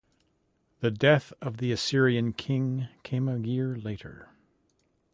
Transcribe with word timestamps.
The 0.79 0.89
death 0.89 1.31
of 1.43 1.57
the 1.57 1.71
Assyrian 1.71 2.33
king 2.33 2.87
came 3.03 3.27
a 3.29 3.37
year 3.37 3.75
later. 3.75 4.29